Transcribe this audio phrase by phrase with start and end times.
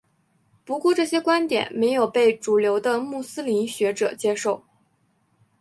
[0.65, 4.65] 不过这些观点没有被主流的穆斯林学者接受。